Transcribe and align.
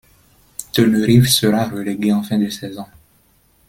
Tenerife 0.73 1.27
sera 1.29 1.65
relégué 1.69 2.09
en 2.11 2.23
fin 2.23 2.39
de 2.39 2.49
saison. 2.49 2.87